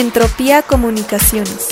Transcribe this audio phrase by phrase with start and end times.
[0.00, 1.68] Entropía Comunicaciones.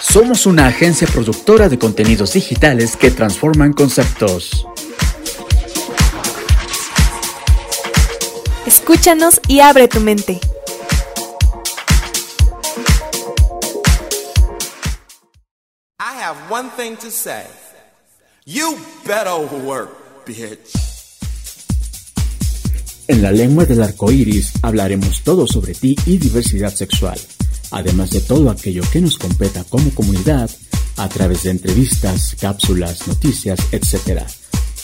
[0.00, 4.66] Somos una agencia productora de contenidos digitales que transforman conceptos.
[8.64, 10.40] Escúchanos y abre tu mente.
[16.00, 17.44] I have one thing to say.
[18.46, 20.93] You better work, bitch.
[23.06, 27.18] En la lengua del arco iris hablaremos todo sobre ti y diversidad sexual,
[27.70, 30.50] además de todo aquello que nos competa como comunidad
[30.96, 34.22] a través de entrevistas, cápsulas, noticias, etc.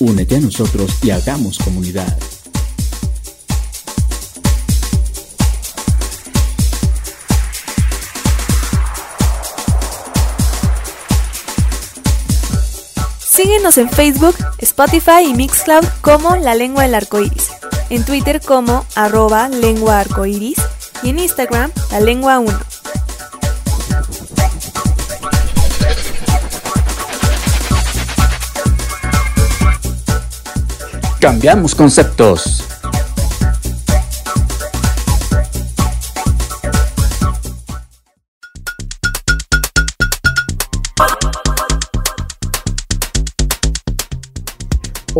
[0.01, 2.19] Únete a nosotros y hagamos comunidad.
[13.30, 17.51] Síguenos en Facebook, Spotify y Mixcloud como La Lengua del Arcoiris,
[17.88, 20.59] en Twitter como arroba lengua arcoiris
[21.04, 22.59] y en Instagram La Lengua 1.
[31.21, 32.65] Cambiamos conceptos.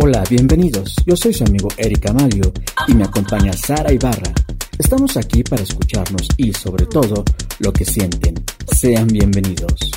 [0.03, 0.95] Hola, bienvenidos.
[1.05, 2.51] Yo soy su amigo Eric Amalio
[2.87, 4.33] y me acompaña Sara Ibarra.
[4.79, 7.23] Estamos aquí para escucharnos y sobre todo
[7.59, 8.33] lo que sienten.
[8.75, 9.91] Sean bienvenidos.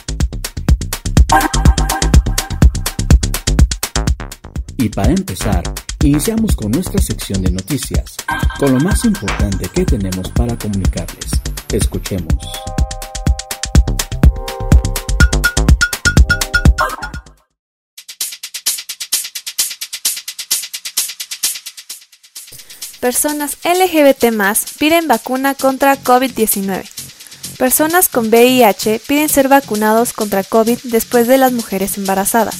[4.76, 5.62] Y para empezar,
[6.02, 8.18] iniciamos con nuestra sección de noticias,
[8.58, 11.30] con lo más importante que tenemos para comunicarles.
[11.72, 12.73] Escuchemos.
[23.04, 24.32] Personas LGBT
[24.78, 26.84] piden vacuna contra COVID-19.
[27.58, 32.56] Personas con VIH piden ser vacunados contra COVID después de las mujeres embarazadas.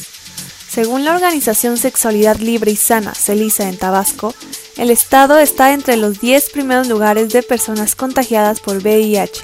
[0.68, 4.34] Según la organización Sexualidad Libre y Sana, CELISA en Tabasco,
[4.76, 9.40] el estado está entre los 10 primeros lugares de personas contagiadas por VIH,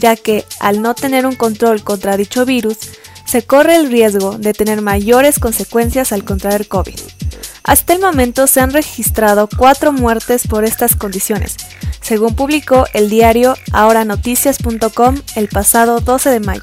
[0.00, 2.78] ya que, al no tener un control contra dicho virus,
[3.26, 6.98] se corre el riesgo de tener mayores consecuencias al contraer COVID.
[7.64, 11.56] Hasta el momento se han registrado cuatro muertes por estas condiciones,
[12.00, 16.62] según publicó el diario ahoranoticias.com el pasado 12 de mayo.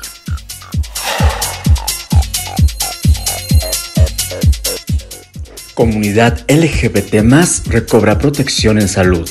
[5.74, 7.24] Comunidad LGBT
[7.68, 9.30] recobra protección en salud.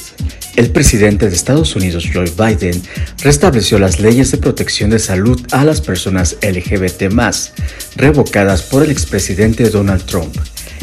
[0.57, 2.83] El presidente de Estados Unidos, Joe Biden,
[3.23, 7.13] restableció las leyes de protección de salud a las personas LGBT
[7.97, 10.35] revocadas por el expresidente Donald Trump.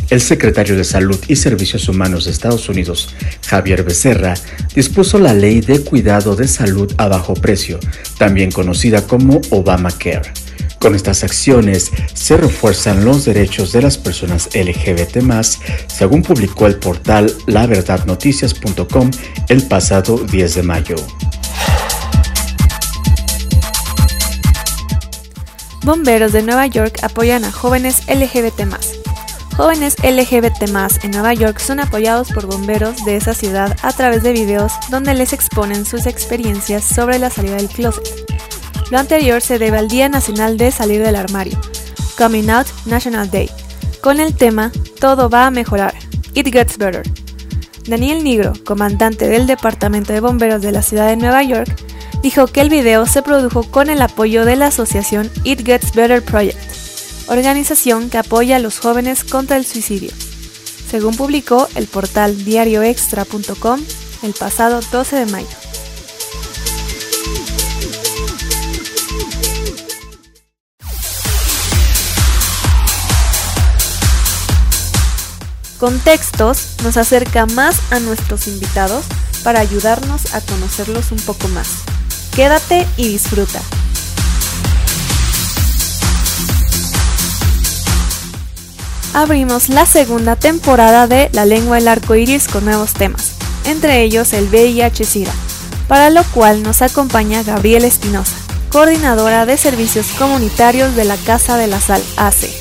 [0.10, 3.10] El secretario de Salud y Servicios Humanos de Estados Unidos,
[3.48, 4.36] Javier Becerra,
[4.76, 7.80] dispuso la Ley de Cuidado de Salud a Bajo Precio,
[8.18, 10.32] también conocida como Obamacare.
[10.80, 15.18] Con estas acciones se refuerzan los derechos de las personas LGBT,
[15.88, 19.10] según publicó el portal laverdadnoticias.com
[19.50, 20.96] el pasado 10 de mayo.
[25.84, 29.05] Bomberos de Nueva York apoyan a jóvenes LGBT.
[29.58, 30.64] Jóvenes LGBT
[31.04, 35.14] en Nueva York son apoyados por bomberos de esa ciudad a través de videos donde
[35.14, 38.04] les exponen sus experiencias sobre la salida del closet.
[38.92, 41.58] Lo anterior se debe al Día Nacional de Salir del Armario,
[42.18, 43.50] Coming Out National Day,
[44.02, 45.94] con el tema Todo va a mejorar,
[46.34, 47.04] It Gets Better.
[47.88, 51.74] Daniel Nigro, comandante del Departamento de Bomberos de la ciudad de Nueva York,
[52.22, 56.22] dijo que el video se produjo con el apoyo de la asociación It Gets Better
[56.22, 56.75] Project
[57.28, 60.12] organización que apoya a los jóvenes contra el suicidio,
[60.90, 63.82] según publicó el portal diarioextra.com
[64.24, 65.48] el pasado 12 de mayo.
[75.80, 79.06] Contextos nos acerca más a nuestros invitados
[79.44, 81.68] para ayudarnos a conocerlos un poco más.
[82.34, 83.62] Quédate y disfruta.
[89.16, 94.34] Abrimos la segunda temporada de La lengua del arco iris con nuevos temas, entre ellos
[94.34, 95.32] el VIH-Sida,
[95.88, 98.36] para lo cual nos acompaña Gabriel Espinosa,
[98.74, 102.54] coordinadora de servicios comunitarios de la Casa de la Sal ACE.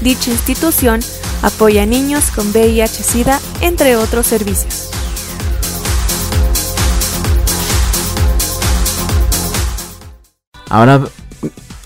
[0.00, 1.00] Dicha institución
[1.42, 4.90] apoya a niños con VIH-Sida, entre otros servicios.
[10.68, 11.02] Ahora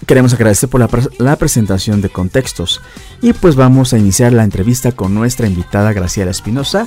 [0.05, 0.81] queremos agradecer por
[1.19, 2.81] la, presentación de contextos.
[3.25, 6.87] Y pues vamos a iniciar la entrevista con nuestra invitada Graciela Espinosa.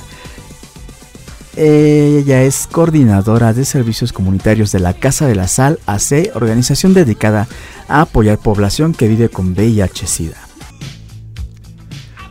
[1.56, 7.48] Ella es coordinadora de servicios comunitarios de la Casa de la Sal AC, organización dedicada
[7.88, 10.36] a apoyar población que vive con VIH-Sida.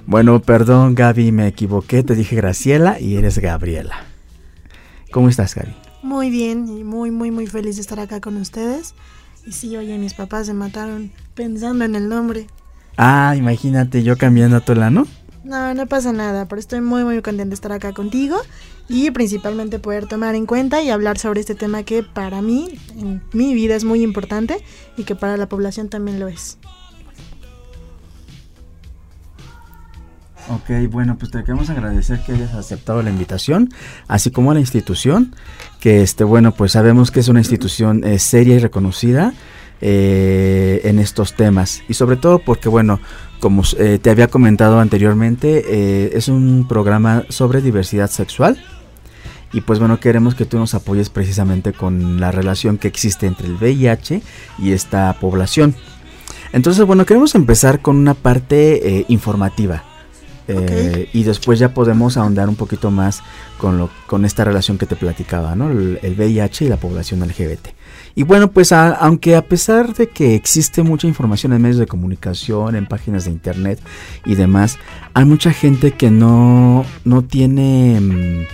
[0.05, 4.05] Bueno, perdón Gaby, me equivoqué, te dije Graciela y eres Gabriela.
[5.11, 5.75] ¿Cómo estás Gaby?
[6.01, 8.95] Muy bien y muy, muy, muy feliz de estar acá con ustedes.
[9.45, 12.47] Y sí, oye, mis papás se mataron pensando en el nombre.
[12.97, 15.07] Ah, imagínate yo cambiando a tu ¿no?
[15.43, 18.37] No, no pasa nada, pero estoy muy muy contenta de estar acá contigo
[18.89, 23.21] y principalmente poder tomar en cuenta y hablar sobre este tema que para mí, en
[23.33, 24.57] mi vida es muy importante
[24.97, 26.57] y que para la población también lo es.
[30.49, 33.69] Ok, bueno, pues te queremos agradecer que hayas aceptado la invitación,
[34.07, 35.35] así como a la institución,
[35.81, 39.33] que este, bueno, pues sabemos que es una institución eh, seria y reconocida
[39.81, 41.83] eh, en estos temas.
[41.87, 42.99] Y sobre todo porque, bueno,
[43.39, 48.63] como eh, te había comentado anteriormente, es un programa sobre diversidad sexual.
[49.53, 53.47] Y pues bueno, queremos que tú nos apoyes precisamente con la relación que existe entre
[53.47, 54.21] el VIH
[54.59, 55.73] y esta población.
[56.51, 59.83] Entonces, bueno, queremos empezar con una parte informativa.
[60.47, 63.21] Eh, y después ya podemos ahondar un poquito más
[63.57, 65.69] con, lo, con esta relación que te platicaba, ¿no?
[65.69, 67.67] El, VIH y la población LGBT.
[68.15, 72.75] Y bueno, pues aunque a pesar de que existe mucha información en medios de comunicación,
[72.75, 73.79] en páginas de internet
[74.25, 74.77] y demás,
[75.13, 78.47] hay mucha gente que no, no tiene mm,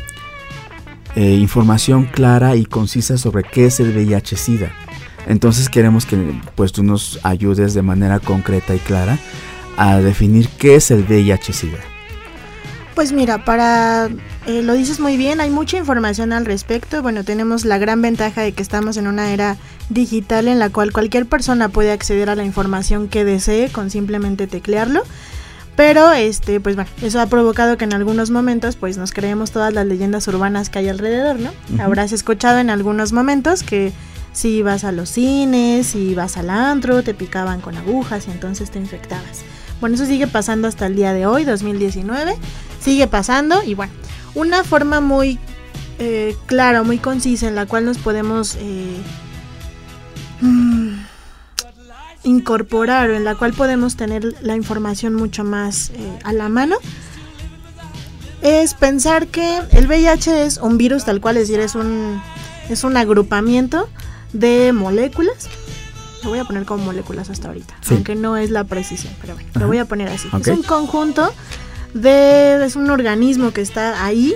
[1.15, 4.71] eh, información clara y concisa sobre qué es el VIH-Sida.
[5.27, 6.17] Entonces queremos que
[6.55, 9.17] pues tú nos ayudes de manera concreta y clara
[9.77, 11.79] a definir qué es el VIH-Sida.
[12.95, 14.09] Pues mira, para
[14.45, 17.01] eh, lo dices muy bien, hay mucha información al respecto.
[17.01, 19.57] Bueno, tenemos la gran ventaja de que estamos en una era
[19.89, 24.45] digital en la cual cualquier persona puede acceder a la información que desee con simplemente
[24.45, 25.03] teclearlo.
[25.75, 29.73] Pero este, pues bueno, eso ha provocado que en algunos momentos pues nos creemos todas
[29.73, 31.49] las leyendas urbanas que hay alrededor, ¿no?
[31.81, 33.91] Habrás escuchado en algunos momentos que
[34.33, 38.69] si ibas a los cines, si ibas al antro, te picaban con agujas y entonces
[38.69, 39.43] te infectabas.
[39.83, 42.37] Bueno, eso sigue pasando hasta el día de hoy, 2019.
[42.79, 43.91] Sigue pasando y bueno,
[44.33, 45.39] una forma muy
[45.99, 48.95] eh, clara, muy concisa en la cual nos podemos eh,
[50.39, 50.93] mm,
[52.23, 56.77] incorporar o en la cual podemos tener la información mucho más eh, a la mano
[58.41, 62.21] es pensar que el VIH es un virus tal cual, es decir, es un,
[62.69, 63.89] es un agrupamiento
[64.31, 65.49] de moléculas
[66.23, 69.49] lo voy a poner como moléculas hasta ahorita, aunque no es la precisión, pero bueno,
[69.59, 70.27] lo voy a poner así.
[70.39, 71.33] Es un conjunto
[71.93, 74.35] de, es un organismo que está ahí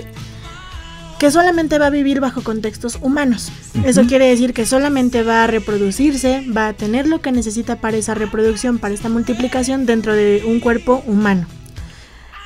[1.18, 3.50] que solamente va a vivir bajo contextos humanos.
[3.84, 7.96] Eso quiere decir que solamente va a reproducirse, va a tener lo que necesita para
[7.96, 11.46] esa reproducción, para esta multiplicación dentro de un cuerpo humano.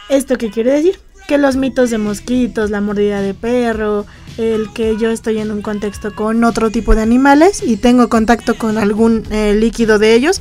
[0.09, 0.99] ¿Esto qué quiere decir?
[1.29, 4.07] Que los mitos de mosquitos, la mordida de perro,
[4.39, 8.57] el que yo estoy en un contexto con otro tipo de animales y tengo contacto
[8.57, 10.41] con algún eh, líquido de ellos,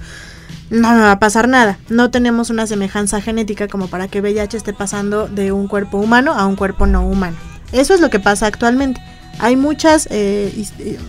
[0.70, 1.78] no me va a pasar nada.
[1.90, 6.34] No tenemos una semejanza genética como para que VIH esté pasando de un cuerpo humano
[6.34, 7.38] a un cuerpo no humano.
[7.72, 9.02] Eso es lo que pasa actualmente.
[9.40, 10.66] Hay muchas, eh,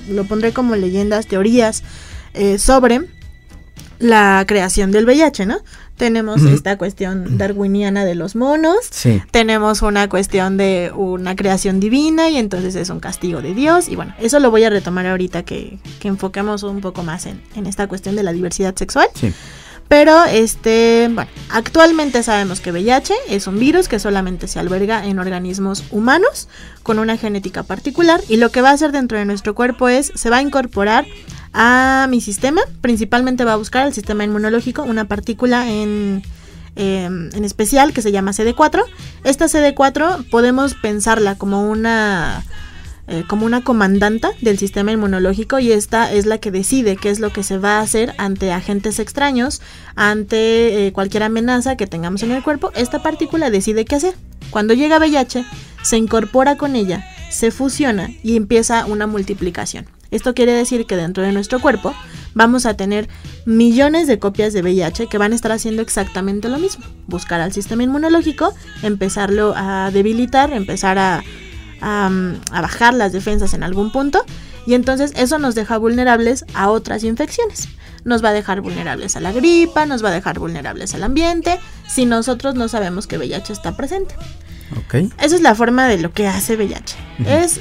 [0.09, 1.83] lo pondré como leyendas, teorías
[2.35, 3.09] eh, sobre
[4.03, 5.59] la creación del VIH, ¿no?
[5.97, 8.91] Tenemos esta cuestión darwiniana de los monos,
[9.31, 13.95] tenemos una cuestión de una creación divina y entonces es un castigo de Dios y
[13.95, 17.67] bueno, eso lo voy a retomar ahorita que, que enfoquemos un poco más en, en,
[17.67, 19.07] esta cuestión de la diversidad sexual.
[19.87, 25.21] Pero este, bueno, actualmente sabemos que VIH es un virus que solamente se alberga en
[25.21, 26.49] organismos humanos
[26.83, 30.11] con una genética particular y lo que va a hacer dentro de nuestro cuerpo es
[30.15, 31.05] se va a incorporar
[31.53, 32.63] a mi sistema.
[32.81, 36.23] Principalmente va a buscar el sistema inmunológico, una partícula en,
[36.77, 38.85] em, en especial que se llama CD4.
[39.25, 42.45] Esta CD4 podemos pensarla como una
[43.09, 47.19] eh, como una comandanta del sistema inmunológico y esta es la que decide qué es
[47.19, 49.61] lo que se va a hacer ante agentes extraños,
[49.97, 52.71] ante eh, cualquier amenaza que tengamos en el cuerpo.
[52.77, 54.15] Esta partícula decide qué hacer.
[54.51, 55.45] Cuando llega VIH,
[55.83, 59.87] se incorpora con ella, se fusiona y empieza una multiplicación.
[60.13, 61.93] Esto quiere decir que dentro de nuestro cuerpo
[62.35, 63.09] vamos a tener
[63.45, 66.85] millones de copias de VIH que van a estar haciendo exactamente lo mismo.
[67.07, 71.23] Buscar al sistema inmunológico, empezarlo a debilitar, empezar a,
[72.51, 74.25] bajar las defensas en algún punto
[74.67, 77.69] y entonces eso nos deja vulnerables a otras infecciones.
[78.05, 81.59] Nos va a dejar vulnerables a la gripa, nos va a dejar vulnerables al ambiente
[81.89, 84.15] si nosotros no sabemos que VIH está presente.
[84.87, 85.11] Okay.
[85.19, 86.97] Esa es la forma de lo que hace VIH.
[87.27, 87.61] es,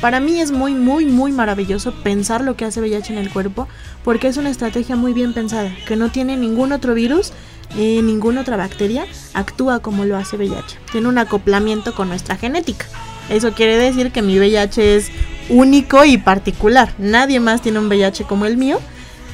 [0.00, 3.68] para mí es muy, muy, muy maravilloso pensar lo que hace VIH en el cuerpo,
[4.04, 7.32] porque es una estrategia muy bien pensada, que no tiene ningún otro virus,
[7.76, 10.78] eh, ninguna otra bacteria, actúa como lo hace VIH.
[10.92, 12.86] Tiene un acoplamiento con nuestra genética.
[13.28, 15.10] Eso quiere decir que mi VIH es
[15.48, 16.92] único y particular.
[16.98, 18.80] Nadie más tiene un VIH como el mío.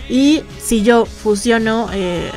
[0.09, 2.31] Y si yo fusiono eh,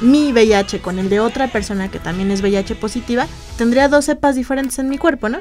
[0.00, 4.34] mi VIH con el de otra persona que también es VIH positiva, tendría dos cepas
[4.34, 5.38] diferentes en mi cuerpo, ¿no?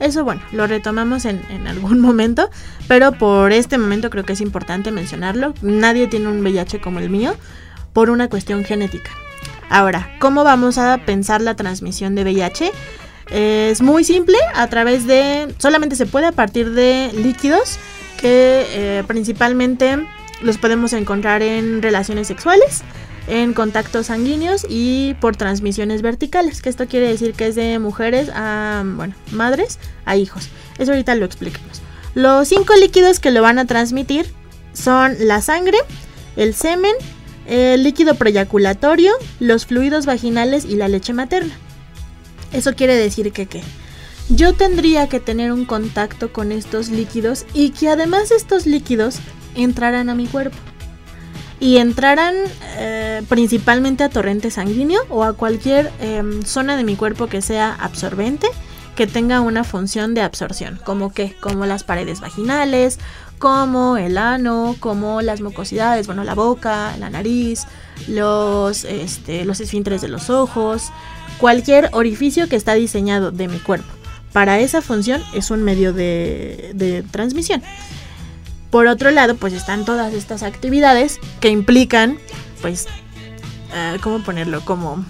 [0.00, 2.50] Eso, bueno, lo retomamos en, en, algún momento,
[2.88, 5.54] pero por este momento creo que es importante mencionarlo.
[5.62, 7.36] Nadie tiene un VIH como el mío
[7.92, 9.10] por una cuestión genética.
[9.68, 12.72] Ahora, ¿cómo vamos a pensar la transmisión de VIH?
[13.30, 17.78] Es muy simple, a través de, solamente se puede a partir de líquidos
[18.20, 20.04] que eh, principalmente
[20.42, 22.82] los podemos encontrar en relaciones sexuales,
[23.30, 28.28] en contactos sanguíneos y por transmisiones verticales, que esto quiere decir que es de mujeres
[28.34, 30.48] a, bueno, madres a hijos.
[30.78, 31.80] Eso ahorita lo explicamos.
[32.14, 34.26] Los cinco líquidos que lo van a transmitir
[34.72, 35.78] son la sangre,
[36.34, 36.94] el semen,
[37.46, 41.54] el líquido preyaculatorio, los fluidos vaginales y la leche materna.
[42.52, 43.62] Eso quiere decir que.
[44.28, 49.16] Yo tendría que tener un contacto con estos líquidos y que además estos líquidos
[49.54, 50.56] entraran a mi cuerpo.
[51.60, 52.34] Y entraran
[52.78, 57.74] eh, principalmente a torrente sanguíneo o a cualquier eh, zona de mi cuerpo que sea
[57.74, 58.48] absorbente,
[58.96, 62.98] que tenga una función de absorción, como que, como las paredes vaginales,
[63.38, 67.66] como el ano, como las mucosidades, bueno, la boca, la nariz,
[68.08, 70.90] los, este, los esfínteres de los ojos,
[71.38, 73.88] cualquier orificio que está diseñado de mi cuerpo.
[74.32, 77.62] Para esa función es un medio de, de transmisión.
[78.70, 82.18] Por otro lado, pues están todas estas actividades que implican,
[82.60, 82.86] pues,
[83.70, 84.64] uh, ¿cómo ponerlo?
[84.64, 85.04] Como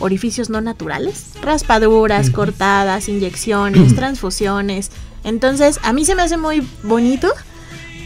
[0.00, 4.90] orificios no naturales, raspaduras, cortadas, inyecciones, transfusiones.
[5.22, 7.28] Entonces, a mí se me hace muy bonito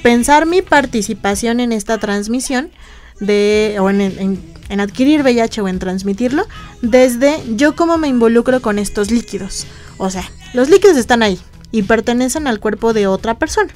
[0.02, 2.70] pensar mi participación en esta transmisión
[3.20, 6.46] de, o en, en, en, adquirir VIH o en transmitirlo,
[6.82, 9.66] desde yo cómo me involucro con estos líquidos.
[9.96, 11.38] O sea, los líquidos están ahí
[11.70, 13.72] y pertenecen al cuerpo de otra persona.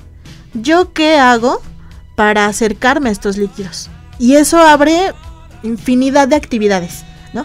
[0.55, 1.63] ¿Yo qué hago
[2.15, 3.91] para acercarme a estos líquidos?
[4.19, 5.13] Y eso abre
[5.63, 7.45] infinidad de actividades, ¿no?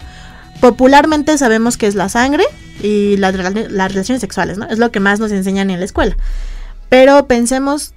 [0.60, 2.44] Popularmente sabemos que es la sangre
[2.82, 4.66] y la, las relaciones sexuales, ¿no?
[4.66, 6.16] Es lo que más nos enseñan en la escuela.
[6.88, 7.94] Pero pensemos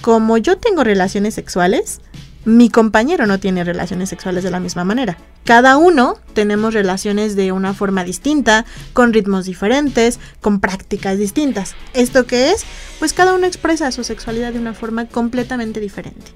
[0.00, 2.00] como yo tengo relaciones sexuales,
[2.44, 5.18] mi compañero no tiene relaciones sexuales de la misma manera.
[5.48, 11.74] Cada uno tenemos relaciones de una forma distinta, con ritmos diferentes, con prácticas distintas.
[11.94, 12.66] ¿Esto qué es?
[12.98, 16.32] Pues cada uno expresa su sexualidad de una forma completamente diferente.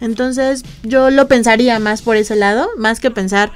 [0.00, 3.50] Entonces yo lo pensaría más por ese lado, más que pensar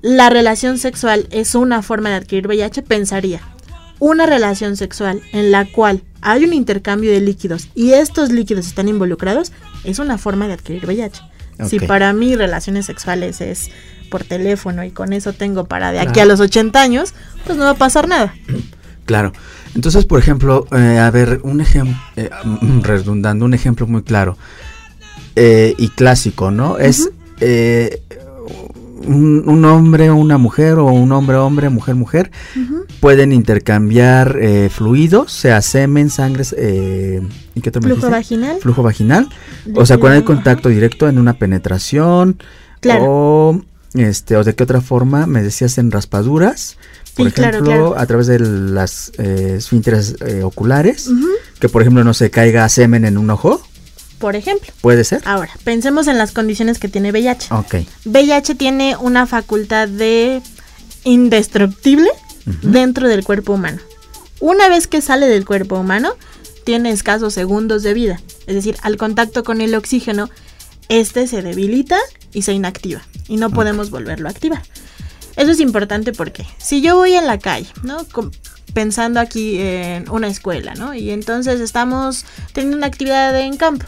[0.00, 3.42] la relación sexual es una forma de adquirir VIH, pensaría
[4.00, 8.88] una relación sexual en la cual hay un intercambio de líquidos y estos líquidos están
[8.88, 9.52] involucrados,
[9.84, 11.31] es una forma de adquirir VIH.
[11.54, 11.68] Okay.
[11.68, 13.70] Si para mí relaciones sexuales es
[14.10, 17.64] por teléfono y con eso tengo para de aquí a los 80 años, pues no
[17.64, 18.34] va a pasar nada.
[19.04, 19.32] Claro.
[19.74, 22.30] Entonces, por ejemplo, eh, a ver, un ejemplo, eh,
[22.82, 24.38] redundando, un ejemplo muy claro
[25.34, 26.74] eh, y clásico, ¿no?
[26.74, 26.80] Uh -huh.
[26.80, 27.10] Es
[29.04, 32.81] un, un, hombre o una mujer o un hombre hombre mujer mujer uh -huh.
[33.02, 37.20] Pueden intercambiar eh, fluidos sea semen sangre eh,
[37.52, 39.28] ¿y qué flujo vaginal flujo vaginal
[39.74, 42.40] o sea cuando hay contacto directo en una penetración
[42.78, 43.04] claro.
[43.08, 43.62] o
[43.94, 46.76] este o de qué otra forma me decías en raspaduras
[47.16, 47.98] por sí, ejemplo, claro, claro.
[47.98, 51.28] a través de las eh, esfínteres eh, oculares, uh -huh.
[51.58, 53.60] que por ejemplo no se caiga semen en un ojo.
[54.18, 54.72] Por ejemplo.
[54.80, 55.20] ¿Puede ser?
[55.26, 57.52] Ahora, pensemos en las condiciones que tiene VIH.
[57.52, 57.74] Ok.
[58.06, 60.40] VIH tiene una facultad de
[61.04, 62.08] indestructible
[62.46, 62.60] uh -huh.
[62.60, 63.78] dentro del cuerpo humano.
[64.40, 66.14] Una vez que sale del cuerpo humano,
[66.64, 68.20] tiene escasos segundos de vida.
[68.46, 70.30] Es decir, al contacto con el oxígeno,
[70.88, 71.98] este se debilita
[72.32, 73.02] y se inactiva.
[73.28, 74.62] Y no podemos volverlo a activar.
[75.36, 78.06] Eso es importante porque si yo voy en la calle, ¿no?
[78.74, 80.94] pensando aquí en una escuela, ¿no?
[80.94, 83.86] Y entonces estamos teniendo una actividad en campo.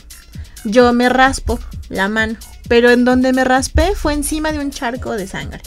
[0.64, 1.58] Yo me raspo
[1.88, 2.36] la mano,
[2.68, 5.62] pero en donde me raspé fue encima de un charco de sangre.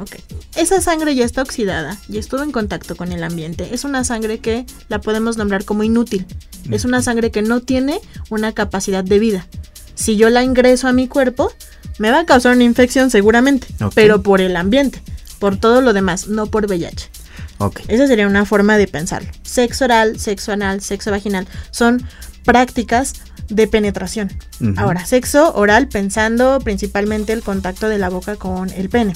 [0.00, 0.16] Ok.
[0.56, 3.74] Esa sangre ya está oxidada y estuvo en contacto con el ambiente.
[3.74, 6.26] Es una sangre que la podemos nombrar como inútil.
[6.70, 9.46] Es una sangre que no tiene una capacidad de vida.
[9.94, 11.52] Si yo la ingreso a mi cuerpo,
[11.98, 13.90] me va a causar una infección seguramente, okay.
[13.94, 15.00] pero por el ambiente,
[15.38, 17.10] por todo lo demás, no por VIH.
[17.58, 17.84] Okay.
[17.88, 19.30] Esa sería una forma de pensarlo.
[19.42, 22.04] Sexo oral, sexo anal, sexo vaginal son
[22.44, 23.14] prácticas
[23.48, 24.32] de penetración.
[24.60, 24.78] Uh -huh.
[24.78, 29.14] Ahora, sexo oral pensando principalmente el contacto de la boca con el pene.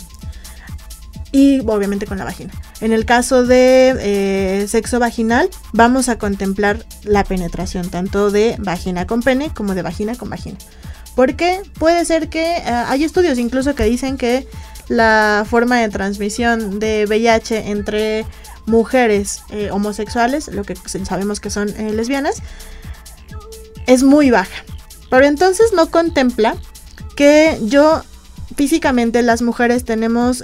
[1.33, 2.53] Y obviamente con la vagina.
[2.81, 9.07] En el caso de eh, sexo vaginal, vamos a contemplar la penetración tanto de vagina
[9.07, 10.59] con pene como de vagina con vagina.
[11.15, 14.47] Porque puede ser que eh, hay estudios incluso que dicen que
[14.89, 18.25] la forma de transmisión de VIH entre
[18.65, 22.43] mujeres eh, homosexuales, lo que sabemos que son lesbianas,
[23.87, 24.65] es muy baja.
[25.11, 26.57] Pero entonces no contempla
[27.17, 28.03] que yo
[28.57, 30.43] físicamente las mujeres tenemos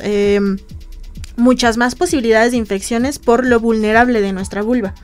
[1.37, 4.95] muchas más posibilidades de infecciones por lo vulnerable de nuestra vulva.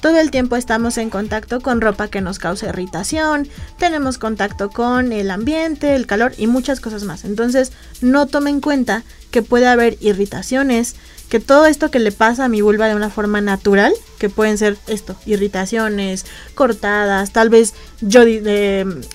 [0.00, 5.12] Todo el tiempo estamos en contacto con ropa que nos causa irritación, tenemos contacto con
[5.12, 7.24] el ambiente, el calor y muchas cosas más.
[7.26, 10.96] Entonces, no tome en cuenta que puede haber irritaciones,
[11.30, 14.58] que todo esto que le pasa a mi vulva de una forma natural, que pueden
[14.58, 17.72] ser esto, irritaciones, cortadas, tal vez
[18.02, 18.22] yo,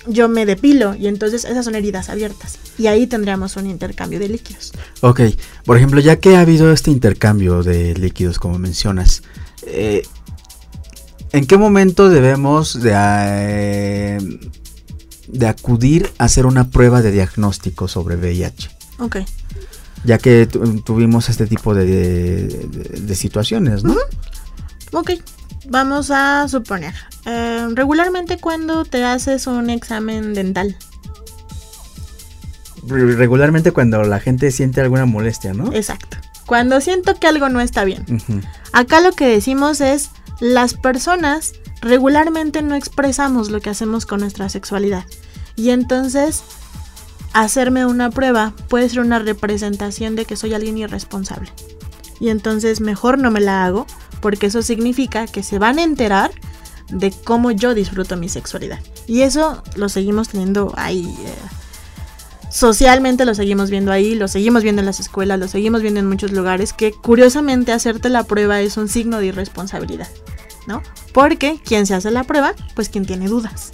[0.06, 2.58] yo me depilo y entonces esas son heridas abiertas.
[2.78, 4.72] Y ahí tendríamos un intercambio de líquidos.
[5.02, 5.20] Ok,
[5.64, 9.22] por ejemplo, ya que ha habido este intercambio de líquidos, como mencionas,
[9.66, 10.02] eh,
[11.32, 14.18] ¿En qué momento debemos de, eh,
[15.28, 18.70] de acudir a hacer una prueba de diagnóstico sobre VIH?
[19.00, 19.16] Ok.
[20.06, 23.96] Ya que tuvimos este tipo de, situaciones, ¿no?
[24.92, 25.10] Ok,
[25.68, 26.94] vamos a suponer.
[27.26, 30.76] Eh, regularmente cuando te haces un examen dental.
[32.86, 35.72] Regularmente cuando la gente siente alguna molestia, ¿no?
[35.72, 36.18] Exacto.
[36.46, 38.04] Cuando siento que algo no está bien.
[38.72, 40.10] Acá lo que decimos es
[40.40, 45.04] las personas regularmente no expresamos lo que hacemos con nuestra sexualidad.
[45.56, 46.44] Y entonces,
[47.42, 51.52] hacerme una prueba puede ser una representación de que soy alguien irresponsable.
[52.18, 53.86] Y entonces mejor no me la hago,
[54.20, 56.30] porque eso significa que se van a enterar
[56.88, 58.78] de cómo yo disfruto mi sexualidad.
[59.06, 61.04] Y eso lo seguimos teniendo ahí.
[61.04, 61.34] Eh,
[62.50, 66.08] socialmente lo seguimos viendo ahí, lo seguimos viendo en las escuelas, lo seguimos viendo en
[66.08, 70.08] muchos lugares, que curiosamente hacerte la prueba es un signo de irresponsabilidad,
[70.66, 70.82] ¿no?
[71.12, 73.72] Porque quien se hace la prueba, pues quien tiene dudas.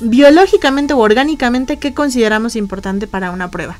[0.00, 3.78] Biológicamente o orgánicamente, ¿qué consideramos importante para una prueba?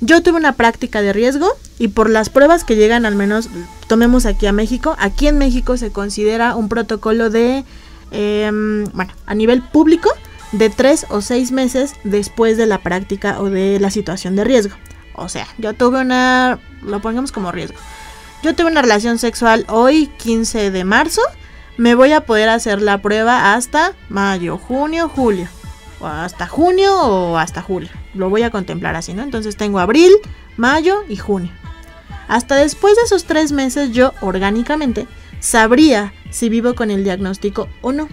[0.00, 3.48] Yo tuve una práctica de riesgo y por las pruebas que llegan, al menos
[3.88, 7.64] tomemos aquí a México, aquí en México se considera un protocolo de,
[8.12, 10.10] em, bueno, a nivel público,
[10.52, 14.76] de tres o seis meses después de la práctica o de la situación de riesgo.
[15.14, 17.76] O sea, yo tuve una, lo pongamos como riesgo.
[18.42, 21.22] Yo tuve una relación sexual hoy 15 de marzo.
[21.78, 25.46] Me voy a poder hacer la prueba hasta mayo, junio, julio.
[26.00, 27.88] O hasta junio o hasta julio.
[28.14, 29.22] Lo voy a contemplar así, ¿no?
[29.22, 30.12] Entonces tengo abril,
[30.56, 31.52] mayo y junio.
[32.26, 35.06] Hasta después de esos tres meses yo orgánicamente
[35.38, 38.08] sabría si vivo con el diagnóstico o no.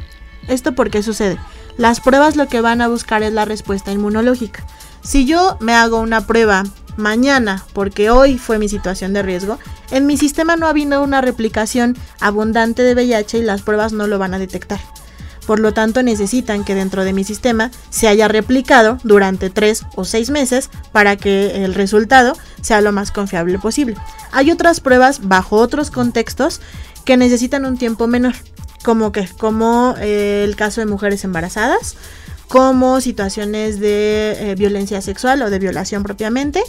[0.47, 1.39] ¿Esto por qué sucede?
[1.75, 4.63] Las pruebas lo que van a buscar es la respuesta inmunológica.
[5.01, 6.65] Si yo me hago una prueba
[6.97, 9.59] mañana, porque hoy fue mi situación de riesgo,
[9.91, 14.07] en mi sistema no ha habido una replicación abundante de VIH y las pruebas no
[14.07, 14.79] lo van a detectar.
[15.45, 20.03] Por lo tanto, necesitan que dentro de mi sistema se haya replicado durante 3 o
[20.03, 23.95] 6 meses para que el resultado sea lo más confiable posible.
[24.31, 26.61] Hay otras pruebas bajo otros contextos
[27.03, 28.33] que necesitan un tiempo menor
[28.85, 31.97] como que como eh, el caso de mujeres embarazadas,
[32.47, 36.63] como situaciones de eh, violencia sexual o de violación propiamente,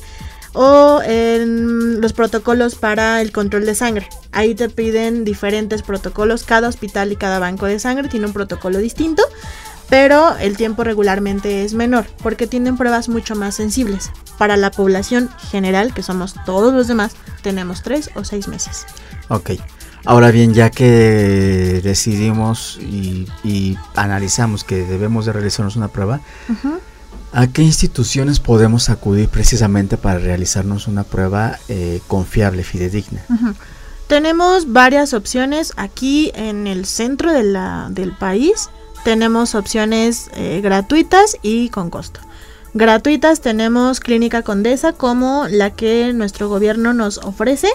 [0.57, 4.09] o en los protocolos para el control de sangre.
[4.33, 8.79] Ahí te piden diferentes protocolos, cada hospital y cada banco de sangre tiene un protocolo
[8.79, 9.23] distinto,
[9.91, 14.11] pero el tiempo regularmente es menor porque tienen pruebas mucho más sensibles.
[14.39, 17.13] Para la población general, que somos todos los demás,
[17.43, 18.87] tenemos tres o seis meses.
[19.29, 19.51] Ok.
[20.07, 26.21] Ahora bien, ya que decidimos y, analizamos que debemos de realizarnos una prueba,
[27.33, 33.21] ¿a qué instituciones podemos acudir precisamente para realizarnos una prueba eh, confiable, fidedigna?
[34.07, 38.71] Tenemos varias opciones aquí en el centro de la, del país.
[39.03, 42.21] Tenemos opciones eh, gratuitas y con costo.
[42.77, 47.69] Gratuitas tenemos Clínica Condesa como la que nuestro gobierno nos ofrece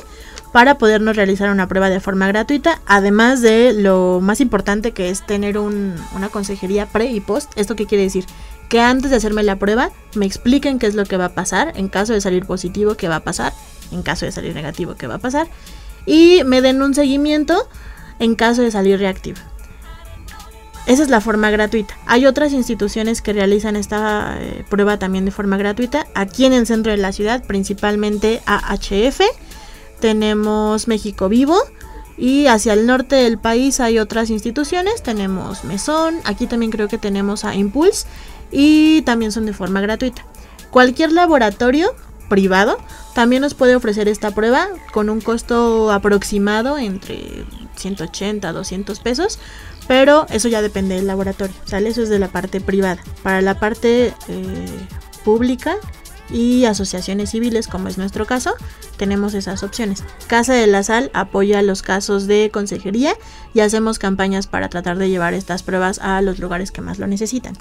[0.54, 5.26] para podernos realizar una prueba de forma gratuita, además de lo más importante que es
[5.26, 7.52] tener una consejería pre y post.
[7.56, 8.26] ¿Esto qué quiere decir?
[8.70, 11.74] Que antes de hacerme la prueba me expliquen qué es lo que va a pasar,
[11.78, 13.54] en caso de salir positivo, qué va a pasar,
[13.92, 15.48] en caso de salir negativo, qué va a pasar,
[16.06, 17.68] y me den un seguimiento
[18.20, 19.40] en caso de salir reactivo.
[20.88, 21.96] Esa es la forma gratuita.
[22.08, 26.08] Hay otras instituciones que realizan esta eh, prueba también de forma gratuita.
[26.16, 29.22] Aquí en el centro de la ciudad, principalmente AHF
[30.00, 31.56] tenemos México Vivo
[32.18, 36.98] y hacia el norte del país hay otras instituciones, tenemos Mesón, aquí también creo que
[36.98, 38.06] tenemos a Impulse
[38.52, 40.26] y también son de forma gratuita.
[40.72, 41.96] Cualquier laboratorio
[42.30, 42.78] privado,
[43.14, 49.38] también nos puede ofrecer esta prueba con un costo aproximado entre 180 a 200 pesos,
[49.92, 51.90] pero eso ya depende del laboratorio, ¿sale?
[51.90, 53.04] Eso es de la parte privada.
[53.24, 54.88] Para la parte eh,
[55.26, 55.76] pública
[56.30, 58.54] y asociaciones civiles, como es nuestro caso,
[58.96, 60.06] tenemos esas opciones.
[60.28, 63.16] Casa de la Sal apoya los casos de consejería
[63.54, 67.08] y hacemos campañas para tratar de llevar estas pruebas a los lugares que más lo
[67.08, 67.58] necesitan.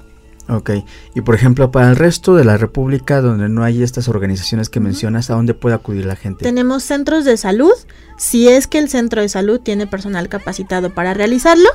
[0.50, 0.70] Ok,
[1.14, 4.80] y por ejemplo, para el resto de la República, donde no hay estas organizaciones que
[4.80, 6.42] mencionas, ¿a dónde puede acudir la gente?
[6.42, 7.72] Tenemos centros de salud,
[8.18, 11.68] si es que el centro de salud tiene personal capacitado para realizarlo.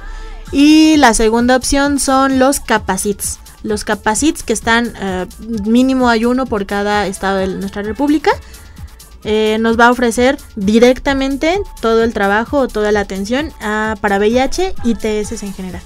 [0.52, 3.40] Y la segunda opción son los capacits.
[3.64, 5.26] Los capacits que están, eh,
[5.66, 8.32] mínimo hay uno por cada estado de nuestra república.
[9.24, 14.20] Eh, nos va a ofrecer directamente todo el trabajo o toda la atención ah, para
[14.20, 15.82] VIH y TS en general.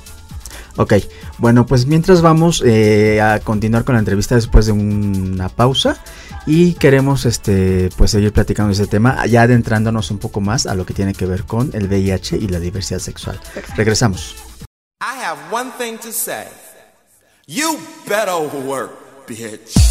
[0.79, 0.93] Ok,
[1.39, 6.01] bueno, pues mientras vamos eh, a continuar con la entrevista después de una pausa
[6.45, 10.85] y queremos este pues seguir platicando ese tema, ya adentrándonos un poco más a lo
[10.85, 13.37] que tiene que ver con el VIH y la diversidad sexual.
[13.75, 14.37] Regresamos.
[15.01, 16.47] I have one thing to say.
[17.45, 19.88] You better work, bitch.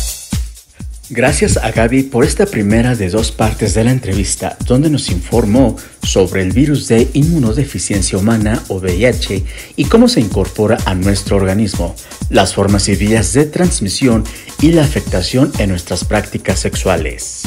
[1.10, 5.74] Gracias a Gaby por esta primera de dos partes de la entrevista donde nos informó
[6.02, 9.42] sobre el virus de inmunodeficiencia humana o VIH
[9.76, 11.94] y cómo se incorpora a nuestro organismo,
[12.28, 14.22] las formas y vías de transmisión
[14.60, 17.44] y la afectación en nuestras prácticas sexuales.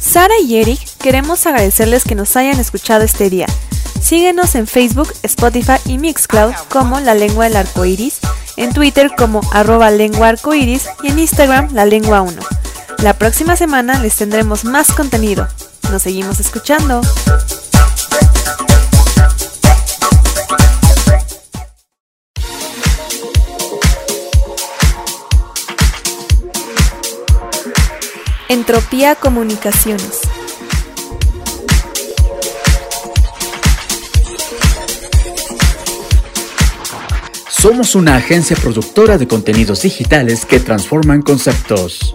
[0.00, 3.46] Sara y Eric queremos agradecerles que nos hayan escuchado este día.
[4.00, 8.20] Síguenos en Facebook, Spotify y Mixcloud como La Lengua del Arco Iris
[8.56, 12.42] en Twitter como arroba lengua arcoiris y en Instagram la lengua 1.
[13.02, 15.46] La próxima semana les tendremos más contenido.
[15.90, 17.00] Nos seguimos escuchando.
[28.48, 30.25] Entropía Comunicaciones.
[37.66, 42.14] Somos una agencia productora de contenidos digitales que transforman conceptos.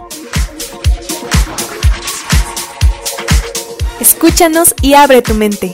[4.00, 5.74] Escúchanos y abre tu mente.